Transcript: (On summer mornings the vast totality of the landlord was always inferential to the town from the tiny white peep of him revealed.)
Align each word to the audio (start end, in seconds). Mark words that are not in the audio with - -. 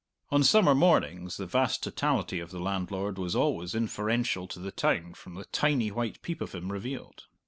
(On 0.31 0.41
summer 0.43 0.73
mornings 0.73 1.37
the 1.37 1.45
vast 1.45 1.83
totality 1.83 2.39
of 2.39 2.49
the 2.49 2.59
landlord 2.59 3.19
was 3.19 3.35
always 3.35 3.75
inferential 3.75 4.47
to 4.47 4.57
the 4.57 4.71
town 4.71 5.13
from 5.13 5.35
the 5.35 5.45
tiny 5.45 5.91
white 5.91 6.23
peep 6.23 6.41
of 6.41 6.53
him 6.55 6.71
revealed.) 6.71 7.27